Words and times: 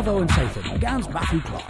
Watho 0.00 0.22
and 0.22 0.30
Sathan, 0.30 0.80
gans 0.80 1.06
Matthew 1.10 1.42
Clark. 1.42 1.68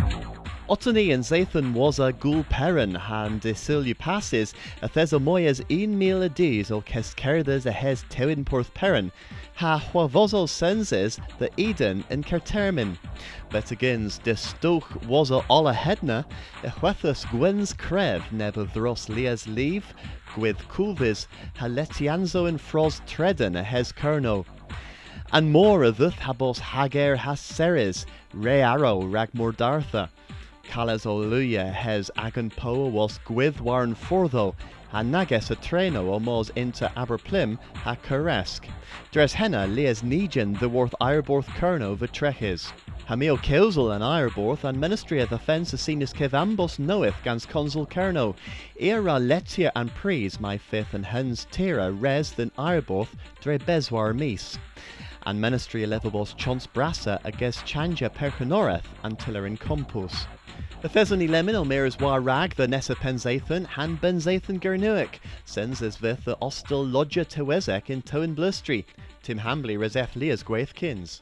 And 0.68 1.24
Zathan 1.24 1.72
was 1.72 1.98
a 1.98 2.12
gul 2.12 2.44
perin 2.44 2.94
han 2.94 3.40
de 3.40 3.54
silju 3.54 3.98
passes 3.98 4.54
a 4.82 4.88
thes 4.88 5.10
moyes 5.10 5.60
een 5.68 5.98
mil 5.98 6.22
a 6.22 6.28
dies 6.28 6.70
o 6.70 6.80
kes 6.80 7.12
kerdes 7.12 7.66
a 7.66 7.72
hes 7.72 8.04
tewin 8.08 8.44
porth 8.44 8.72
perin 8.72 9.10
ha 9.54 9.80
huavozo 9.80 10.48
senses 10.48 11.18
the 11.40 11.50
Eden 11.56 12.04
in 12.08 12.22
Kertermin. 12.22 12.96
Bet 13.50 13.72
agains 13.72 14.18
de 14.18 14.36
stoch 14.36 15.04
was 15.06 15.32
a 15.32 15.44
alla 15.50 15.74
hedna 15.74 16.24
e 16.62 16.68
huethus 16.68 17.24
gwens 17.30 17.76
crev 17.76 18.30
neb 18.30 18.56
of 18.56 18.72
thros 18.72 19.08
lias 19.08 19.48
leave 19.48 19.92
gwith 20.36 20.68
culvis 20.68 21.26
ha 21.56 21.66
letianzo 21.66 22.48
in 22.48 22.58
fros 22.58 23.00
treden 23.08 23.58
a 23.58 23.64
hes 23.64 23.90
kerno. 23.90 24.46
And 25.32 25.52
more 25.52 25.84
of 25.84 25.96
the 25.96 26.10
habos 26.10 26.58
hager 26.58 27.14
has 27.14 27.38
seres, 27.38 28.04
re 28.34 28.62
arrow 28.62 29.02
rag 29.02 29.30
mordartha. 29.32 30.08
Calas 30.64 31.04
Oluya 31.04 31.72
hes 31.72 32.10
agan 32.16 32.50
poa 32.50 32.88
was 32.88 33.20
gwith 33.24 33.60
warn 33.60 33.94
fortho, 33.94 34.56
ha 34.88 35.02
nages 35.02 35.52
a 35.52 35.54
treno 35.54 36.12
o 36.12 36.18
mos 36.18 36.50
into 36.56 36.90
Aberplim 36.96 37.58
ha. 37.74 37.96
Dres 39.12 39.32
henna 39.32 39.68
lias 39.68 40.02
nigen 40.02 40.58
the 40.58 40.68
worth 40.68 40.96
Ireborth 41.00 41.46
kerno 41.46 41.96
vitreches. 41.96 42.72
Hamio 43.08 43.40
Kilsel 43.40 43.92
and 43.92 44.02
Ireborth 44.02 44.64
and 44.64 44.80
Ministry 44.80 45.20
of 45.20 45.28
Defence 45.28 45.72
Asinus 45.72 46.12
Kiv 46.12 46.30
ambos 46.30 46.80
knoweth 46.80 47.14
gans 47.22 47.46
consul 47.46 47.86
kerno. 47.86 48.34
Era 48.80 49.20
letia 49.20 49.70
and 49.76 49.94
pries 49.94 50.40
my 50.40 50.58
fifth 50.58 50.92
and 50.92 51.06
hens 51.06 51.46
tira 51.52 51.92
res 51.92 52.32
than 52.32 52.50
Ireborth 52.58 53.14
dre 53.40 53.58
beswar 53.58 54.12
mis 54.12 54.58
and 55.26 55.40
Ministry 55.40 55.82
Elevobos 55.82 56.36
Chons 56.36 56.66
Brasa 56.66 57.18
against 57.24 57.64
Chanja 57.64 58.08
Perchanorath 58.08 58.84
and 59.02 59.18
Tillerin 59.18 59.58
Compos. 59.58 60.26
The 60.82 60.88
Fezan 60.88 61.26
Elemin 61.28 62.00
war 62.00 62.20
rag 62.20 62.54
the 62.54 62.66
Nessa 62.66 62.94
Penzathan, 62.94 63.66
Han 63.66 63.98
Benzathan 63.98 64.60
Gernuik, 64.60 65.20
Senzes 65.46 66.00
with 66.00 66.24
the 66.24 66.36
Ostel 66.36 66.90
Lodger 66.90 67.24
Tewezek 67.24 67.90
in 67.90 68.00
Toin 68.00 68.34
Blustry, 68.34 68.84
Tim 69.22 69.38
Hambly 69.38 69.76
Rezef 69.76 70.16
Leas 70.16 70.42
Gwaithkins. 70.42 71.20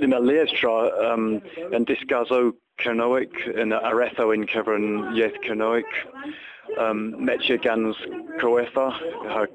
In 0.00 0.12
a 0.12 0.20
Leastra, 0.20 1.12
um, 1.12 1.40
and 1.72 1.86
Disgazo 1.86 2.52
Kernoik, 2.78 3.48
in 3.56 3.70
Aretho 3.70 4.34
in 4.34 4.46
Kevin 4.46 4.98
Yeth 5.14 5.42
Kernoik, 5.44 5.84
um, 6.78 7.14
Metchigans 7.14 7.94
Croetha, 8.38 9.48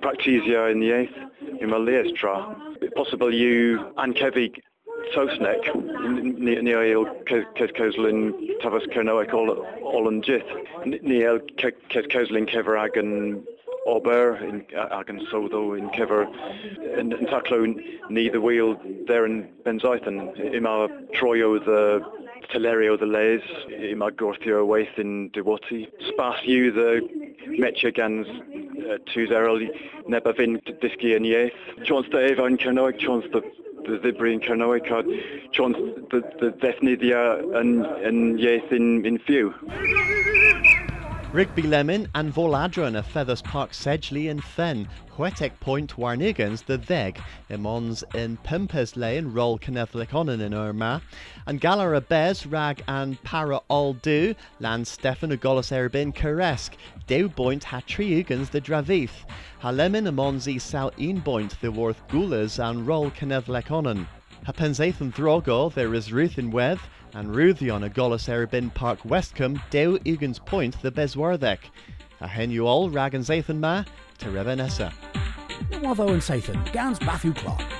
Practisia 0.00 0.70
in 0.70 0.80
the 0.80 0.90
8th 0.90 1.30
in 1.60 1.70
Maliestra. 1.70 2.56
Possible 2.94 3.32
you 3.32 3.92
and 3.96 4.14
Ankevig, 4.14 4.60
Tosnek, 5.14 5.62
Niel 6.38 7.06
Kezkozlin, 7.26 8.32
Tavas 8.60 8.86
Kernoek, 8.92 9.30
Olan 9.30 10.22
Jith, 10.22 10.46
Niel 11.02 11.40
Kezkozlin, 11.58 12.48
Keveragan, 12.48 13.42
Ober, 13.86 14.36
Agan 14.90 15.20
Sodo, 15.30 15.78
in 15.78 15.88
Kever, 15.90 16.26
and 16.98 17.12
Taklo, 17.12 17.74
Ni 18.10 18.28
the 18.28 18.40
Wheel, 18.40 18.80
there 19.06 19.24
in 19.26 19.48
Benzaithan, 19.64 20.54
Ima 20.54 20.88
Troyo, 21.14 21.64
the 21.64 22.00
Telerio 22.52 22.98
the 22.98 23.06
Lays, 23.06 23.42
Ima 23.68 24.10
Gorthio 24.10 24.66
Waith 24.66 24.98
in 24.98 25.30
Dewati, 25.30 25.88
spáth 26.10 26.44
you 26.44 26.72
the 26.72 27.00
Metchagans 27.48 28.26
uh, 28.90 28.98
two 29.12 29.26
Zerl 29.26 29.68
Nebavin 30.08 30.62
Diski 30.80 31.16
and 31.16 31.24
Yaith 31.24 31.84
Chons 31.84 32.06
the 32.10 32.30
Eva 32.30 32.44
and 32.44 32.58
Kernoek 32.58 32.98
Chons 32.98 33.24
the 33.32 33.42
the 33.86 33.98
ddibri 33.98 34.32
yn 34.34 34.40
Cernoic 34.40 34.90
a 34.90 35.02
John 35.52 35.74
yn, 37.60 37.74
yn 38.10 38.22
iaith 38.42 38.72
in, 38.74 39.04
fyw. 39.28 39.52
Rigby 41.36 41.64
Lemon 41.64 42.08
and 42.14 42.32
Voladron 42.32 42.96
of 42.98 43.04
Feathers 43.04 43.42
Park 43.42 43.72
Sedgley 43.72 44.30
and 44.30 44.42
Fen, 44.42 44.88
Huetek 45.18 45.60
Point 45.60 45.98
Warnigans 45.98 46.64
the 46.64 46.78
Theg, 46.78 47.20
Imons 47.50 48.02
in 48.14 48.38
Pimpers 48.38 48.96
Lane 48.96 49.30
Roll 49.34 49.58
Cynethliconan 49.58 50.40
in 50.40 50.52
Urma, 50.52 51.02
and 51.46 51.60
Galara 51.60 52.00
Bez 52.08 52.46
Rag 52.46 52.82
and 52.88 53.22
Para 53.22 53.60
All 53.68 53.92
Do, 53.92 54.34
Land 54.60 54.88
Stefan 54.88 55.28
Agolas 55.30 55.70
Erbin 55.72 56.14
Keresk, 56.14 56.70
Dew 57.06 57.28
Point 57.28 57.64
Hatriugans 57.64 58.48
the 58.48 58.62
Dravith, 58.62 59.26
Halemin 59.60 60.08
Amonzi 60.08 60.58
Sal 60.58 60.90
In 60.96 61.20
Point 61.20 61.60
the 61.60 61.70
Worth 61.70 62.00
Gulas 62.08 62.58
and 62.58 62.86
Roll 62.86 63.10
Cynethliconan. 63.10 64.06
Hapenzathan 64.46 65.12
Throgo 65.12 65.74
there 65.74 65.92
is 65.92 66.12
Ruth 66.12 66.38
in 66.38 66.52
Weth, 66.52 66.80
and 67.14 67.34
Ruthion 67.34 67.84
a 67.84 67.90
Golas 67.90 68.28
Erbin 68.28 68.72
Park 68.72 69.00
Westcombe 69.00 69.60
Deu 69.72 69.98
Ugans 70.04 70.38
Point 70.44 70.80
the 70.82 70.92
Beswarthek. 70.92 71.58
A 72.20 72.28
hen 72.28 72.52
you 72.52 72.64
all 72.64 72.88
rag 72.88 73.14
and 73.14 73.24
Zathan 73.24 73.58
ma 73.58 73.82
to 74.18 74.26
Revanessa. 74.26 74.92
Watho 75.72 76.10
and 76.12 76.22
Sathan, 76.22 76.72
gans 76.72 77.00
Matthew 77.00 77.34
Clark. 77.34 77.75